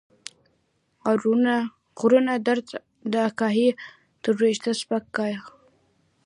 [1.99, 2.67] غرونه درد
[3.13, 3.69] داګاهي
[4.21, 5.25] تر ويښته سپک کا